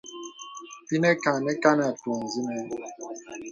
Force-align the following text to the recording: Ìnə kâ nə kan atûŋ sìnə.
Ìnə 0.95 1.11
kâ 1.23 1.31
nə 1.45 1.51
kan 1.63 1.79
atûŋ 1.89 2.19
sìnə. 2.31 2.55